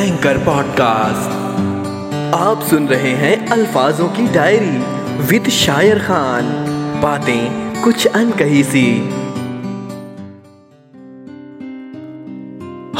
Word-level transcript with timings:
Anchor 0.00 0.38
podcast 0.38 1.30
आप 2.34 2.62
सुन 2.70 2.88
रहे 2.88 3.10
हैं 3.10 3.46
अल्फाजों 3.46 4.08
की 4.08 4.26
डायरी 4.28 4.78
विद 5.30 5.48
शायर 5.48 5.98
खान। 5.98 6.44
बातें 7.02 7.82
कुछ 7.82 8.06
अनकही 8.06 8.62
सी। 8.64 8.84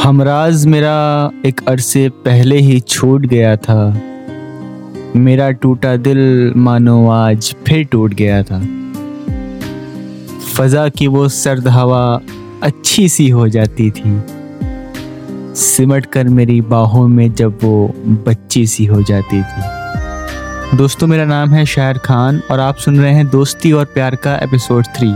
हमराज 0.03 0.65
मेरा 0.65 1.31
एक 1.45 1.61
अरसे 1.67 2.09
पहले 2.09 2.57
ही 2.57 2.79
छूट 2.79 3.25
गया 3.25 3.55
था। 3.55 4.01
मेरा 5.15 5.51
टूटा 5.51 5.95
दिल 5.95 6.53
मानो 6.57 7.09
आज 7.09 7.55
फिर 7.67 7.85
टूट 7.85 8.13
गया 8.13 8.43
था। 8.43 8.59
फजा 10.53 10.89
की 10.89 11.07
वो 11.07 11.29
सर्द 11.29 11.67
हवा 11.67 12.21
अच्छी 12.63 13.09
सी 13.09 13.29
हो 13.29 13.47
जाती 13.49 13.91
थी। 13.91 14.21
सिमट 15.61 16.05
कर 16.05 16.27
मेरी 16.29 16.59
बाहों 16.61 17.07
में 17.07 17.33
जब 17.33 17.59
वो 17.63 17.93
बच्ची 18.27 18.65
सी 18.67 18.85
हो 18.85 19.01
जाती 19.01 19.41
थी। 19.41 20.77
दोस्तों, 20.77 21.07
मेरा 21.07 21.25
नाम 21.25 21.49
है 21.49 21.65
शायर 21.65 21.97
खान 21.97 22.41
और 22.51 22.59
आप 22.59 22.77
सुन 22.77 22.99
रहे 22.99 23.13
हैं 23.13 23.27
दोस्ती 23.29 23.71
और 23.71 23.85
प्यार 23.85 24.15
का 24.15 24.35
एपिसोड 24.35 24.85
थ्री। 24.97 25.11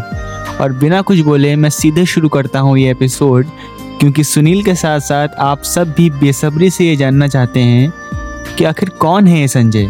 और 0.55 0.73
बिना 0.73 1.01
कुछ 1.01 1.19
बोले 1.19 1.55
मैं 1.55 1.69
सीधे 1.69 2.05
शुरू 2.05 2.29
करता 2.29 2.59
हूँ 2.59 2.77
ये 2.77 2.91
एपिसोड, 2.91 3.45
क्योंकि 3.99 4.23
सुनील 4.23 4.63
के 4.63 4.75
साथ 4.75 4.99
साथ 4.99 5.35
आप 5.39 5.63
सब 5.63 5.93
भी 5.93 6.09
बेसब्री 6.11 6.69
से 6.69 6.85
ये 6.85 6.95
जानना 6.95 7.27
चाहते 7.27 7.59
हैं 7.59 7.91
कि 8.57 8.63
आखिर 8.63 8.89
कौन 8.99 9.27
है 9.27 9.39
ये 9.39 9.47
संजय, 9.47 9.87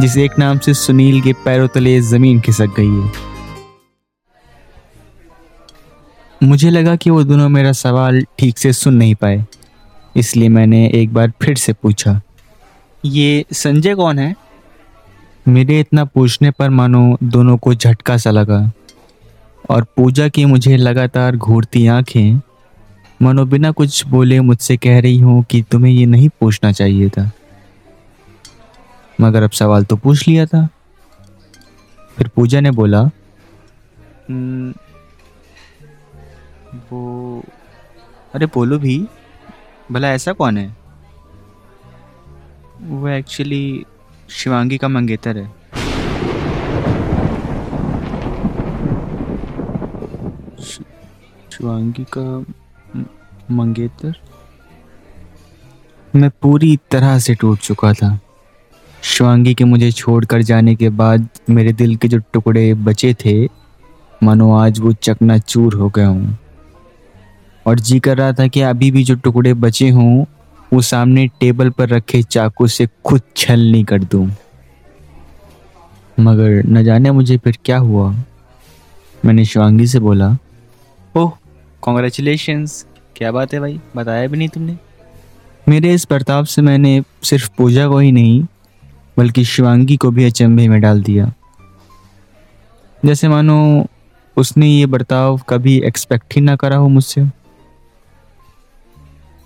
जिस 0.00 0.16
एक 0.16 0.38
नाम 0.38 0.58
से 0.58 0.74
सुनील 0.74 1.20
के 1.20 1.32
पैरों 1.44 1.68
तले 1.68 2.00
ज़मीन 2.00 2.40
खिसक 2.40 2.74
गई 2.76 2.90
है। 2.90 3.28
मुझे 6.40 6.70
लगा 6.70 6.96
कि 6.96 7.10
वो 7.10 7.22
दोनों 7.24 7.48
मेरा 7.48 7.72
सवाल 7.72 8.24
ठीक 8.38 8.58
से 8.58 8.72
सुन 8.72 8.94
नहीं 8.94 9.14
पाए। 9.14 9.44
इसलिए 10.16 10.48
मैंने 10.48 10.88
एक 10.94 11.12
बार 11.14 11.32
फिर 11.42 11.56
से 11.56 11.72
पूछा 11.72 12.20
ये 13.04 13.44
संजय 13.52 13.94
कौन 13.94 14.18
है? 14.18 14.34
मेरे 15.48 15.80
इतना 15.80 16.04
पूछने 16.04 16.50
पर 16.50 16.70
मानो 16.70 17.18
दोनों 17.22 17.56
को 17.58 17.74
झटका 17.74 18.16
सा 18.16 18.30
लगा 18.30 18.72
और 19.70 19.84
पूजा 19.84 20.28
की 20.28 20.44
मुझे 20.44 20.76
लगातार 20.76 21.36
घूरती 21.36 21.86
आँखें 21.86 22.40
मानो 23.22 23.44
बिना 23.44 23.70
कुछ 23.70 24.06
बोले 24.06 24.40
मुझसे 24.40 24.76
कह 24.76 25.00
रही 25.00 25.18
हूँ 25.18 25.44
कि 25.50 25.62
तुम्हें 25.62 25.92
ये 25.92 26.06
नहीं 26.06 26.28
पूछना 26.40 26.72
चाहिए 26.72 27.08
था। 27.08 27.30
मगर 29.20 29.42
अब 29.42 29.50
सवाल 29.50 29.84
तो 29.84 29.96
पूछ 29.96 30.28
लिया 30.28 30.46
था। 30.46 30.68
फिर 32.18 32.28
पूजा 32.28 32.60
ने 32.60 32.70
बोला 32.70 33.00
"हम्म, 34.30 34.74
वो 36.74 37.42
अरे 38.34 38.46
बोलो 38.46 38.78
भी। 38.78 39.06
भला 39.90 40.08
ऐसा 40.08 40.32
कौन 40.32 40.58
है? 40.58 40.76
वो 42.82 43.08
एक्चुअली 43.08 43.84
शिवांगी 44.30 44.78
का 44.78 44.88
मंगेतर 44.88 45.38
है। 45.38 45.46
शिवांगी 51.52 52.04
का 52.16 52.44
मंगेतर? 53.50 54.12
मैं 56.16 56.30
पूरी 56.42 56.78
तरह 56.90 57.18
से 57.18 57.34
टूट 57.34 57.58
चुका 57.58 57.92
था। 57.92 58.18
शिवांगी 59.02 59.54
के 59.54 59.64
मुझे 59.64 59.90
छोड़कर 59.92 60.42
जाने 60.42 60.74
के 60.74 60.88
बाद 60.88 61.28
मेरे 61.50 61.72
दिल 61.72 61.96
के 61.96 62.08
जो 62.08 62.18
टुकड़े 62.32 62.74
बचे 62.74 63.14
थे, 63.14 63.44
मानो 64.22 64.52
आज 64.54 64.80
वो 64.80 64.92
चकनाचूर 64.92 65.74
हो 65.74 65.88
गया 65.88 66.08
हूँ। 66.08 66.38
और 67.70 67.78
जी 67.78 68.00
कर 68.00 68.16
रहा 68.18 68.32
था 68.32 68.46
कि 68.46 68.60
अभी 68.60 68.90
भी 68.90 69.04
जो 69.04 69.14
टुकड़े 69.14 69.54
बचे 69.54 69.88
हों, 69.88 70.24
वो 70.72 70.82
सामने 70.82 71.26
टेबल 71.26 71.70
पर 71.70 71.88
रखे 71.88 72.22
चाकू 72.22 72.66
से 72.66 72.88
खुद 73.04 73.22
छलनी 73.36 73.84
कर 73.84 74.04
दूँ। 74.04 74.30
मगर 76.20 76.62
न 76.66 76.84
जाने 76.84 77.10
मुझे 77.10 77.38
फिर 77.38 77.58
क्या 77.64 77.78
हुआ। 77.78 78.14
मैंने 79.24 79.44
शिवांगी 79.44 79.86
से 79.86 79.98
बोला, 79.98 80.36
ओह 81.16 81.32
कॉन्ग्रेचुलेशंस 81.82 82.86
क्या 83.16 83.32
बात 83.32 83.54
है 83.54 83.60
भाई, 83.60 83.80
बताया 83.96 84.26
भी 84.26 84.38
नहीं 84.38 84.48
तुमने? 84.48 84.76
मेरे 85.68 85.94
इस 85.94 86.06
बर्ताव 86.10 86.44
से 86.44 86.62
मैंने 86.62 87.02
सिर्फ़ 87.22 87.50
पूजा 87.58 87.88
को 87.88 87.98
ही 87.98 88.12
नहीं, 88.12 88.44
बल्कि 89.18 89.44
शिवांगी 89.44 89.96
को 89.96 90.10
भी 90.10 90.24
अचंभे 90.24 90.68
में 90.68 90.80
डाल 90.80 91.02
दिया। 91.02 91.32
जैसे 93.04 93.28
मानो 93.28 93.86
उसने 94.36 94.66
ये 94.66 94.86
बर्ताव 94.86 95.40
कभी 95.48 95.80
एक्सपेक्ट 95.80 96.34
ही 96.34 96.40
ना 96.40 96.56
करा 96.56 96.76
हो 96.76 96.88
मुझसे। 96.88 97.39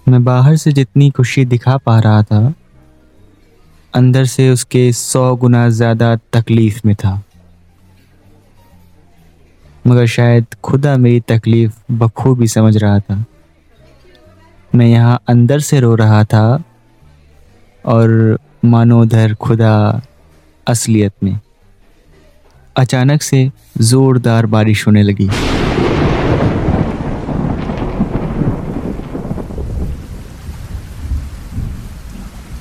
मैं 0.06 0.22
बाहर 0.24 0.56
से 0.56 0.72
जितनी 0.72 1.10
खुशी 1.10 1.44
दिखा 1.44 1.76
पा 1.76 1.98
रहा 1.98 2.22
था, 2.22 2.52
अंदर 3.94 4.24
से 4.24 4.48
उसके 4.50 4.92
सौ 4.92 5.34
गुना 5.36 5.68
ज़्यादा 5.68 6.14
तकलीफ़ 6.32 6.80
में 6.86 6.94
था। 6.94 7.22
मगर 9.86 10.06
शायद 10.06 10.46
खुदा 10.64 10.96
मेरी 10.96 11.20
तकलीफ़ 11.28 11.78
बखूबी 11.92 12.46
समझ 12.48 12.76
रहा 12.76 12.98
था। 13.00 13.24
मैं 14.72 14.86
यहाँ 14.86 15.20
अंदर 15.28 15.60
से 15.60 15.80
रो 15.80 15.94
रहा 15.94 16.22
था 16.24 16.62
और 17.84 18.38
मानो 18.64 19.00
उधर 19.02 19.34
खुदा 19.34 20.00
असलियत 20.66 21.12
में। 21.22 21.38
अचानक 22.76 23.22
से 23.22 23.50
जोरदार 23.80 24.46
बारिश 24.46 24.86
होने 24.86 25.02
लगी। 25.02 25.28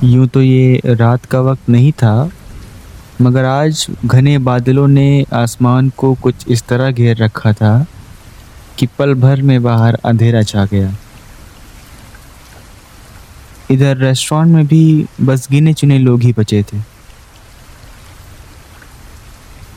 यूँ 0.03 0.27
तो 0.27 0.41
ये 0.41 0.81
रात 0.85 1.25
का 1.25 1.39
वक्त 1.41 1.69
नहीं 1.69 1.91
था, 1.91 2.29
मगर 3.21 3.45
आज 3.45 3.85
घने 4.05 4.37
बादलों 4.37 4.87
ने 4.87 5.25
आसमान 5.33 5.89
को 5.89 6.13
कुछ 6.13 6.47
इस 6.47 6.63
तरह 6.67 6.91
घेर 6.91 7.17
रखा 7.17 7.51
था 7.53 7.85
कि 8.77 8.87
पल 8.99 9.13
भर 9.13 9.41
में 9.41 9.61
बाहर 9.63 9.97
अंधेरा 10.05 10.41
छा 10.43 10.65
गया। 10.65 10.93
इधर 13.71 13.97
रेस्टोरेंट 13.97 14.51
में 14.51 14.65
भी 14.67 15.05
बस 15.21 15.47
गिने 15.51 15.73
चुने 15.73 15.99
लोग 15.99 16.21
ही 16.21 16.33
बचे 16.37 16.61
थे। 16.63 16.77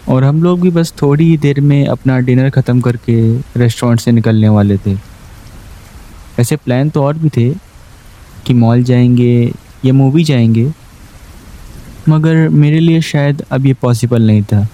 और 0.08 0.24
हम 0.24 0.42
लोग 0.42 0.60
भी 0.60 0.70
बस 0.70 0.92
थोड़ी 1.02 1.28
ही 1.28 1.36
देर 1.36 1.60
में 1.60 1.86
अपना 1.86 2.18
डिनर 2.20 2.50
ख़त्म 2.50 2.80
करके 2.80 3.16
रेस्टोरेंट 3.56 4.00
से 4.00 4.12
निकलने 4.12 4.48
वाले 4.48 4.78
थे। 4.78 4.96
ऐसे 6.38 6.56
प्लान 6.56 6.90
तो 6.90 7.02
और 7.04 7.18
भी 7.18 7.28
थे 7.28 7.48
कि 8.46 8.54
मॉल 8.54 8.82
जाएँगे 8.82 9.52
या 9.86 9.92
मूवी 9.92 10.24
जाएँगे। 10.24 10.72
मगर 12.08 12.48
मेरे 12.48 12.80
लिए 12.80 13.00
शायद 13.00 13.42
अब 13.50 13.66
ये 13.66 13.74
पॉसिबल 13.74 14.22
नहीं 14.22 14.42
था। 14.42 14.68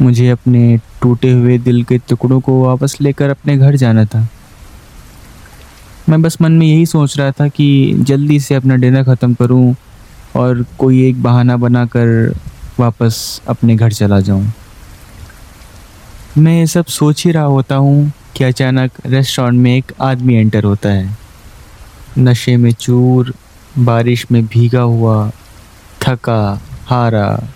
मुझे 0.00 0.28
अपने 0.28 0.80
टूटे 1.02 1.32
हुए 1.32 1.58
दिल 1.58 1.84
के 1.84 1.98
टुकड़ों 1.98 2.40
को 2.40 2.64
वापस 2.64 2.96
लेकर 3.00 3.30
अपने 3.30 3.56
घर 3.56 3.76
जाना 3.76 4.04
था। 4.04 4.28
मैं 6.08 6.22
बस 6.22 6.38
मन 6.42 6.52
में 6.52 6.66
यही 6.66 6.86
सोच 6.86 7.18
रहा 7.18 7.30
था 7.30 7.48
कि 7.48 7.94
जल्दी 7.98 8.40
से 8.40 8.54
अपना 8.54 8.76
डिनर 8.76 9.04
ख़त्म 9.04 9.34
करूँ 9.34 9.74
और 10.36 10.66
कोई 10.78 11.08
एक 11.08 11.22
बहाना 11.22 11.56
बनाकर 11.56 12.34
वापस 12.78 13.42
अपने 13.48 13.76
घर 13.76 13.92
चला 13.92 14.20
जाऊँ। 14.20 14.52
मैं 16.38 16.58
ये 16.58 16.66
सब 16.66 16.84
सोच 16.84 17.24
ही 17.26 17.30
रहा 17.30 17.44
होता 17.44 17.74
हूँ 17.74 18.12
कि 18.36 18.44
अचानक 18.44 18.90
रेस्टोरेंट 19.06 19.58
में 19.58 19.76
एक 19.76 19.92
आदमी 20.00 20.34
एंटर 20.34 20.64
होता 20.64 20.88
है। 20.88 21.21
नशे 22.18 22.56
में 22.56 22.72
चूर, 22.72 23.34
बारिश 23.78 24.26
में 24.32 24.46
भीगा 24.46 24.80
हुआ, 24.80 25.30
थका, 26.00 26.60
हारा, 26.86 27.48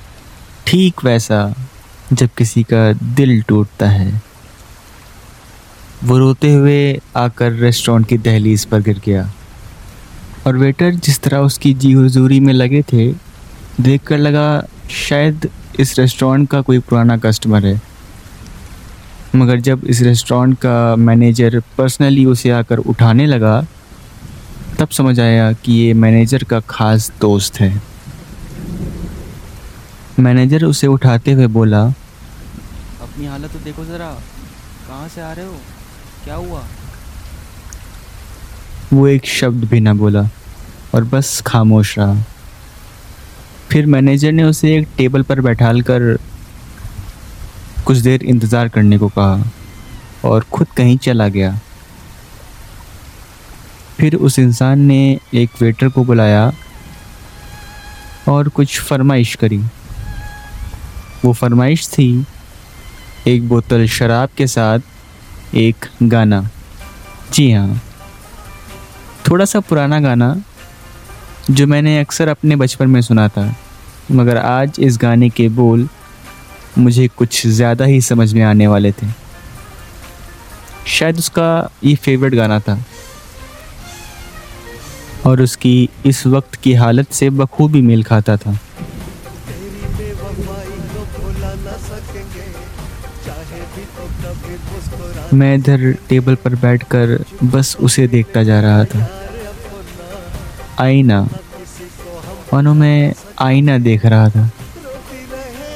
ठीक 0.66 1.04
वैसा, 1.04 1.54
जब 2.12 2.28
किसी 2.38 2.62
का 2.62 2.92
दिल 2.92 3.42
टूटता 3.42 3.88
है। 3.88 4.22
वो 6.04 6.18
रोते 6.18 6.54
हुए 6.54 7.00
आकर 7.16 7.52
रेस्टोरेंट 7.52 8.08
की 8.08 8.18
दहलीज 8.18 8.64
पर 8.64 8.80
गिर 8.80 9.00
गया। 9.06 9.30
और 10.46 10.56
वेटर 10.56 10.90
जिस 10.90 11.20
तरह 11.20 11.38
उसकी 11.38 11.74
जी 11.74 11.92
हजूरी 11.92 12.40
में 12.40 12.52
लगे 12.52 12.82
थे, 12.82 13.12
देखकर 13.80 14.18
लगा 14.18 14.64
शायद 14.90 15.48
इस 15.80 15.98
रेस्टोरेंट 15.98 16.48
का 16.48 16.60
कोई 16.60 16.78
पुराना 16.78 17.16
कस्टमर 17.16 17.66
है। 17.66 17.82
मगर 19.34 19.60
जब 19.60 19.84
इस 19.84 20.00
रेस्टोरेंट 20.02 20.58
का 20.58 20.96
मैनेजर 20.96 21.62
पर्सनली 21.78 22.24
उसे 22.24 22.50
आकर 22.50 22.78
उठाने 22.78 23.26
लगा 23.26 23.66
तब 24.78 24.88
समझ 24.88 25.18
आया 25.20 25.52
कि 25.54 25.72
ये 25.72 25.92
मैनेजर 25.94 26.42
का 26.44 26.58
खास 26.70 27.10
दोस्त 27.20 27.60
है। 27.60 27.70
मैनेजर 30.20 30.64
उसे 30.64 30.86
उठाते 30.86 31.32
हुए 31.32 31.46
बोला 31.54 31.82
अपनी 31.82 33.26
हालत 33.26 33.52
तो 33.52 33.58
देखो 33.64 33.84
ज़रा। 33.84 34.10
कहाँ 34.88 35.08
से 35.08 35.20
आ 35.20 35.32
रहे 35.32 35.46
हो? 35.46 35.56
क्या 36.24 36.34
हुआ? 36.34 36.62
वो 38.92 39.06
एक 39.08 39.26
शब्द 39.26 39.64
भी 39.64 39.80
ना 39.80 39.94
बोला 39.94 40.28
और 40.94 41.04
बस 41.04 41.40
खामोश 41.46 41.98
रहा। 41.98 42.22
फिर 43.70 43.86
मैनेजर 43.86 44.32
ने 44.32 44.42
उसे 44.44 44.76
एक 44.76 44.88
टेबल 44.98 45.22
पर 45.22 45.40
बैठाल 45.40 45.82
कर 45.82 46.16
कुछ 47.86 47.96
देर 47.98 48.22
इंतज़ार 48.24 48.68
करने 48.68 48.98
को 48.98 49.08
कहा 49.08 49.50
और 50.24 50.44
खुद 50.52 50.66
कहीं 50.76 50.96
चला 50.98 51.28
गया। 51.28 51.58
फिर 53.98 54.14
उस 54.16 54.38
इंसान 54.38 54.80
ने 54.80 55.18
एक 55.34 55.50
वेटर 55.60 55.88
को 55.88 56.04
बुलाया 56.04 56.52
और 58.28 58.48
कुछ 58.48 58.80
फरमाइश 58.80 59.34
करी। 59.34 59.58
वो 61.24 61.32
फरमाइश 61.32 61.86
थी, 61.88 62.24
एक 63.26 63.48
बोतल 63.48 63.86
शराब 63.88 64.28
के 64.36 64.46
साथ 64.46 65.54
एक 65.56 65.86
गाना। 66.04 66.48
जी 67.32 67.50
हाँ 67.52 67.80
थोड़ा 69.28 69.44
सा 69.44 69.60
पुराना 69.60 70.00
गाना 70.00 70.34
जो 71.50 71.66
मैंने 71.66 71.98
अक्सर 72.00 72.28
अपने 72.28 72.56
बचपन 72.56 72.88
में 72.88 73.00
सुना 73.02 73.28
था, 73.28 73.54
मगर 74.12 74.36
आज 74.36 74.76
इस 74.80 74.98
गाने 74.98 75.28
के 75.30 75.48
बोल 75.50 75.88
मुझे 76.78 77.06
कुछ 77.08 77.46
ज़्यादा 77.46 77.84
ही 77.84 78.00
समझ 78.00 78.32
में 78.34 78.42
आने 78.42 78.66
वाले 78.66 78.92
थे। 78.92 79.06
शायद 80.88 81.18
उसका 81.18 81.48
ये 81.84 81.94
फेवरेट 81.96 82.34
गाना 82.34 82.58
था। 82.60 82.78
और 85.26 85.42
उसकी 85.42 85.88
इस 86.06 86.26
वक्त 86.26 86.54
की 86.54 86.74
हालत 86.74 87.12
से 87.12 87.30
बखूबी 87.30 87.80
मेल 87.80 88.02
खाता 88.02 88.36
था। 88.36 88.58
मैं 95.34 95.54
इधर 95.54 95.92
टेबल 95.92 96.34
पर 96.34 96.54
बैठकर 96.54 97.24
बस 97.44 97.76
उसे 97.80 98.06
देखता 98.06 98.42
जा 98.42 98.60
रहा 98.60 98.84
था। 98.84 99.28
आईना। 100.80 101.28
मानो 102.54 102.74
मैं 102.74 103.14
आईना 103.40 103.78
देख 103.78 104.06
रहा 104.06 104.28
था। 104.28 104.50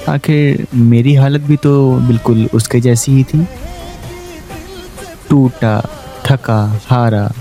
आखिर 0.09 0.67
मेरी 0.75 1.15
हालत 1.15 1.41
भी 1.41 1.57
तो 1.57 1.97
बिल्कुल 1.97 2.49
उसके 2.55 2.81
जैसी 2.81 3.13
ही 3.13 3.25
थी। 3.25 3.47
टूटा, 5.31 5.81
थका, 6.25 6.81
हारा। 6.87 7.33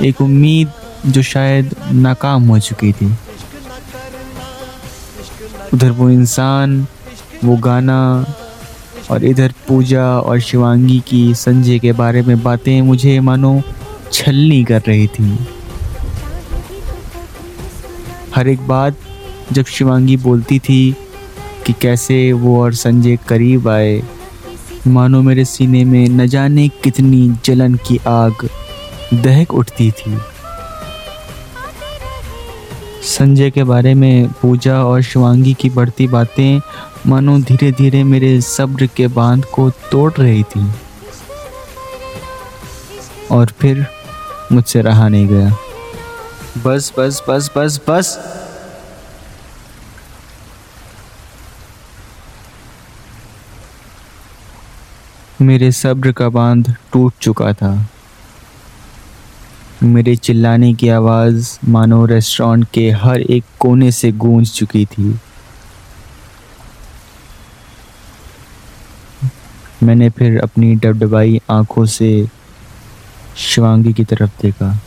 एक 0.00 0.20
उम्मीद 0.20 0.70
जो 1.06 1.22
शायद 1.22 1.74
नाकाम 1.92 2.48
हो 2.48 2.58
चुकी 2.58 2.92
थी। 2.92 3.06
उधर 5.74 5.90
वो 5.90 6.10
इंसान, 6.10 6.86
वो 7.44 7.56
गाना 7.56 8.26
और 9.10 9.24
इधर 9.24 9.52
पूजा 9.68 10.04
और 10.20 10.40
शिवांगी 10.40 10.98
की 11.00 11.34
संजय 11.34 11.78
के 11.78 11.92
बारे 11.92 12.22
में 12.22 12.42
बातें 12.42 12.80
मुझे 12.82 13.18
मानो 13.20 13.60
छलनी 14.12 14.64
कर 14.64 14.82
रही 14.86 15.06
थी। 15.06 15.38
हर 18.34 18.48
एक 18.48 18.66
बात 18.68 18.96
जब 19.52 19.64
शिवांगी 19.64 20.16
बोलती 20.16 20.58
थी 20.58 20.96
कि 21.66 21.72
कैसे 21.72 22.32
वो 22.32 22.62
और 22.62 22.74
संजय 22.74 23.18
करीब 23.28 23.68
आए, 23.68 24.02
मानो 24.86 25.22
मेरे 25.22 25.44
सीने 25.44 25.84
में 25.84 26.08
न 26.08 26.26
जाने 26.26 26.68
कितनी 26.68 27.28
जलन 27.44 27.74
की 27.74 27.98
आग 28.06 28.48
दहक 29.14 29.54
उठती 29.54 29.90
थी। 29.90 30.18
संजय 33.02 33.50
के 33.50 33.64
बारे 33.64 33.94
में 33.94 34.32
पूजा 34.32 34.84
और 34.84 35.02
शिवांगी 35.02 35.54
की 35.54 35.70
बढ़ती 35.70 36.06
बातें 36.06 36.60
मानो 37.06 37.38
धीरे 37.38 37.72
धीरे 37.72 38.04
मेरे 38.04 38.40
सब्र 38.40 38.86
के 38.86 39.06
बाँध 39.08 39.44
को 39.44 39.70
तोड़ 39.70 40.12
रही 40.12 40.42
थी। 40.42 40.72
और 43.30 43.46
फिर 43.46 43.86
मुझसे 44.52 44.82
रहा 44.82 45.08
नहीं 45.08 45.26
गया। 45.26 45.56
बस 46.64 46.92
बस 46.98 47.22
बस 47.28 47.50
बस 47.56 47.80
बस। 47.88 48.34
मेरे 55.40 55.72
सब्र 55.72 56.12
का 56.12 56.28
बाँध 56.28 56.76
टूट 56.92 57.12
चुका 57.20 57.52
था। 57.52 57.88
मेरे 59.82 60.14
चिल्लाने 60.16 60.72
की 60.74 60.88
आवाज़ 60.88 61.58
मानो 61.64 62.04
रेस्टोरेंट 62.06 62.66
के 62.74 62.90
हर 62.90 63.20
एक 63.20 63.44
कोने 63.60 63.90
से 63.92 64.10
गूंज 64.12 64.50
चुकी 64.52 64.84
थी। 64.86 65.18
मैंने 69.82 70.10
फिर 70.10 70.40
अपनी 70.40 70.74
डबडबाई 70.74 71.40
आँखों 71.50 71.84
से 71.86 72.10
शिवांगी 73.36 73.92
की 73.92 74.04
तरफ़ 74.04 74.42
देखा। 74.42 74.80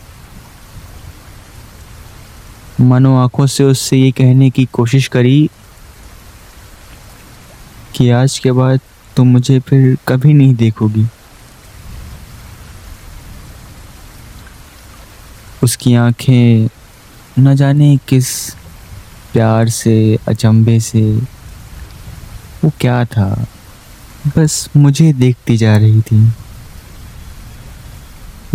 मानो 2.81 3.15
आँखों 3.17 3.47
से 3.47 3.63
उससे 3.63 3.97
ये 3.97 4.11
कहने 4.11 4.49
की 4.49 4.65
कोशिश 4.65 5.07
करी 5.07 5.49
कि 7.95 8.09
आज 8.09 8.39
के 8.39 8.51
बाद 8.51 8.79
तुम 9.17 9.27
मुझे 9.27 9.59
फिर 9.59 9.97
कभी 10.07 10.33
नहीं 10.33 10.55
देखोगी। 10.55 11.07
उसकी 15.63 15.95
आँखें 15.95 16.67
न 17.39 17.55
जाने 17.55 17.97
किस 17.97 18.53
प्यार 19.33 19.69
से, 19.69 20.17
अचंभे 20.27 20.79
से, 20.79 21.17
वो 22.63 22.71
क्या 22.79 23.05
था, 23.05 23.45
बस 24.37 24.69
मुझे 24.77 25.13
देखती 25.13 25.57
जा 25.57 25.77
रही 25.77 26.01
थी। 26.01 26.31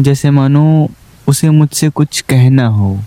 जैसे 0.01 0.31
मानो 0.31 0.89
उसे 1.29 1.51
मुझसे 1.51 1.89
कुछ 1.89 2.21
कहना 2.21 2.67
हो। 2.67 3.01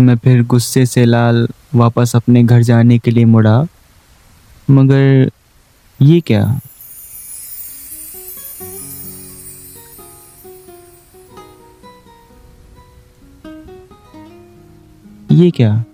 मैं 0.00 0.16
फिर 0.16 0.42
गुस्से 0.42 0.86
से 0.86 1.04
लाल 1.04 1.48
वापस 1.74 2.16
अपने 2.16 2.42
घर 2.42 2.62
जाने 2.62 2.98
के 2.98 3.10
लिए 3.10 3.24
मुड़ा, 3.24 3.64
मगर 4.70 5.30
ये 6.02 6.20
क्या? 6.20 6.60
ये 15.38 15.50
क्या? 15.50 15.84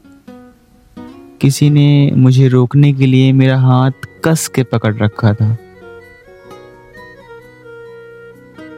किसी 1.41 1.70
ने 1.70 2.11
मुझे 2.17 2.49
रोकने 2.49 2.93
के 2.93 3.06
लिए 3.06 3.32
मेरा 3.32 3.58
हाथ 3.58 3.91
कस 4.25 4.49
के 4.49 4.62
पकड़ 4.62 4.94
रखा 4.94 5.35
था। 5.35 5.56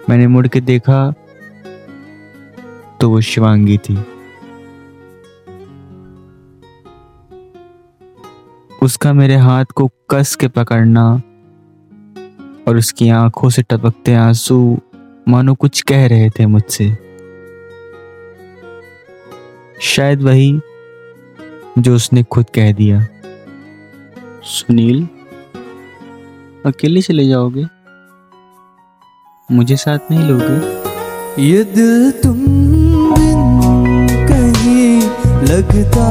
मैंने 0.08 0.26
मुड़ 0.26 0.48
के 0.48 0.60
देखा 0.60 1.14
तो 3.00 3.10
वो 3.10 3.20
शिवांगी 3.20 3.78
थी। 3.78 3.98
उसका 8.82 9.12
मेरे 9.12 9.36
हाथ 9.36 9.64
को 9.64 9.90
कस 10.10 10.36
के 10.36 10.48
पकड़ना 10.48 11.22
और 12.68 12.76
उसकी 12.76 13.08
आँखों 13.08 13.50
से 13.50 13.62
टपकते 13.62 14.14
आँसू 14.14 14.78
मानो 15.28 15.54
कुछ 15.54 15.82
कह 15.82 16.06
रहे 16.06 16.30
थे 16.30 16.46
मुझसे। 16.46 17.05
शायद 19.86 20.22
वही 20.22 20.60
जो 21.78 21.94
उसने 21.94 22.22
खुद 22.22 22.46
कह 22.54 22.72
दिया। 22.72 23.06
सुनील 24.44 25.08
अकेले 26.66 27.02
चले 27.02 27.28
जाओगे? 27.28 27.66
मुझे 29.52 29.76
साथ 29.76 29.98
नहीं 30.10 30.20
लोगे? 30.20 30.56
ये 31.42 31.64
दिल 31.64 32.10
तुम 32.10 32.40
बिन 33.12 34.06
कहीं 34.28 35.02
लगता 35.48 36.08